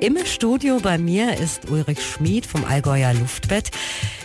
[0.00, 3.70] Im Studio bei mir ist Ulrich Schmid vom Allgäuer Luftbett.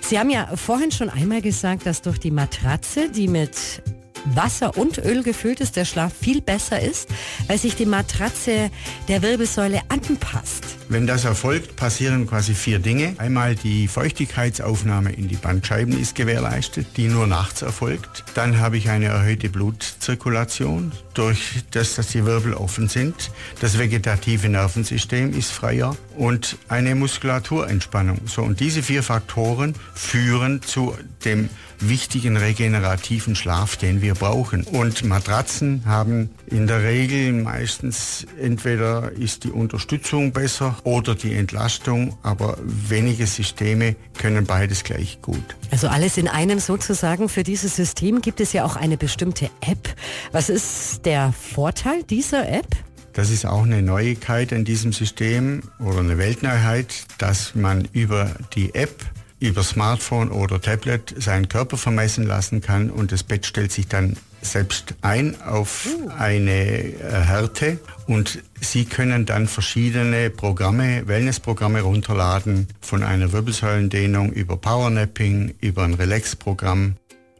[0.00, 3.82] Sie haben ja vorhin schon einmal gesagt, dass durch die Matratze, die mit
[4.24, 7.10] Wasser und Öl gefüllt ist, der Schlaf viel besser ist,
[7.48, 8.70] weil sich die Matratze
[9.08, 10.77] der Wirbelsäule anpasst.
[10.90, 13.14] Wenn das erfolgt, passieren quasi vier Dinge.
[13.18, 18.24] Einmal die Feuchtigkeitsaufnahme in die Bandscheiben ist gewährleistet, die nur nachts erfolgt.
[18.34, 23.30] Dann habe ich eine erhöhte Blutzirkulation durch das, dass die Wirbel offen sind.
[23.60, 28.22] Das vegetative Nervensystem ist freier und eine Muskulaturentspannung.
[28.24, 34.64] So, und diese vier Faktoren führen zu dem wichtigen regenerativen Schlaf, den wir brauchen.
[34.64, 42.16] Und Matratzen haben in der Regel meistens entweder ist die Unterstützung besser oder die Entlastung,
[42.22, 45.56] aber wenige Systeme können beides gleich gut.
[45.70, 47.28] Also alles in einem sozusagen.
[47.28, 49.94] Für dieses System gibt es ja auch eine bestimmte App.
[50.32, 52.66] Was ist der Vorteil dieser App?
[53.12, 58.74] Das ist auch eine Neuigkeit in diesem System oder eine Weltneuheit, dass man über die
[58.74, 59.04] App
[59.40, 64.16] über Smartphone oder Tablet seinen Körper vermessen lassen kann und das Bett stellt sich dann
[64.40, 66.10] selbst ein auf uh.
[66.18, 74.56] eine äh, Härte und Sie können dann verschiedene Programme, Wellnessprogramme runterladen, von einer Wirbelsäulendehnung über
[74.56, 76.96] Powernapping, über ein Relax-Programm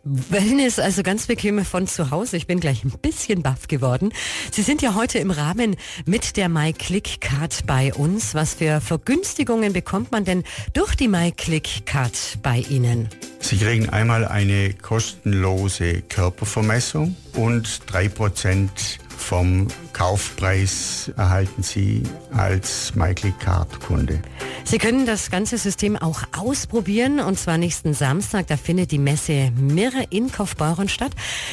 [0.08, 2.36] Wellness, also ganz bequem von zu Hause.
[2.36, 4.12] Ich bin gleich ein bisschen baff geworden.
[4.50, 8.34] Sie sind ja heute im Rahmen mit der MyClick-Card bei uns.
[8.34, 13.08] Was für Vergünstigungen bekommt man denn durch die MyClick-Card bei Ihnen?
[13.40, 24.22] Sie kriegen einmal eine kostenlose Körpervermessung und drei Prozent vom Kaufpreis erhalten Sie als MyClick-Card-Kunde.
[24.70, 28.48] Sie können das ganze System auch ausprobieren und zwar nächsten Samstag.
[28.48, 31.12] Da findet die Messe Mirre in Kaufbeuren statt.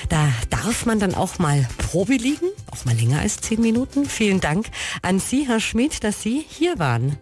[0.09, 4.03] Da darf man dann auch mal Probe liegen, auch mal länger als zehn Minuten.
[4.03, 4.65] Vielen Dank
[5.01, 7.17] an Sie, Herr Schmidt, dass Sie hier waren.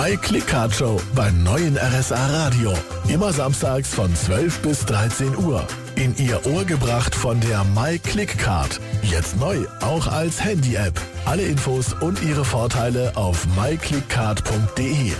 [0.00, 2.72] My Click Card Show beim neuen RSA Radio.
[3.08, 5.66] Immer samstags von 12 bis 13 Uhr.
[5.96, 8.80] In Ihr Ohr gebracht von der My Click Card.
[9.02, 11.00] Jetzt neu, auch als Handy-App.
[11.24, 15.14] Alle Infos und ihre Vorteile auf myclickcard.de.